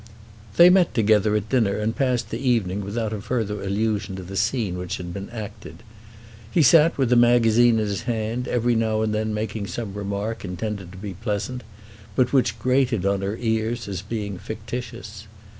They 0.57 0.71
met 0.71 0.95
together 0.95 1.35
at 1.35 1.49
dinner 1.49 1.77
and 1.77 1.95
passed 1.95 2.31
the 2.31 2.39
evening 2.39 2.81
without 2.83 3.13
a 3.13 3.21
further 3.21 3.61
allusion 3.61 4.15
to 4.15 4.23
the 4.23 4.35
scene 4.35 4.75
which 4.79 4.97
had 4.97 5.13
been 5.13 5.29
acted. 5.29 5.83
He 6.49 6.63
sat 6.63 6.97
with 6.97 7.13
a 7.13 7.15
magazine 7.15 7.75
in 7.77 7.85
his 7.85 8.01
hand, 8.09 8.47
every 8.47 8.73
now 8.73 9.03
and 9.03 9.13
then 9.13 9.31
making 9.31 9.67
some 9.67 9.93
remark 9.93 10.43
intended 10.43 10.91
to 10.93 10.97
be 10.97 11.13
pleasant 11.13 11.61
but 12.15 12.33
which 12.33 12.57
grated 12.57 13.05
on 13.05 13.21
her 13.21 13.37
ears 13.37 13.87
as 13.87 14.01
being 14.01 14.39
fictitious. 14.39 15.27